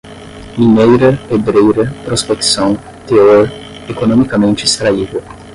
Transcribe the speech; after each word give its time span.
mineira, 0.57 1.15
pedreira, 1.29 1.93
prospecção, 2.03 2.75
teor, 3.05 3.47
economicamente 3.87 4.65
extraível 4.65 5.21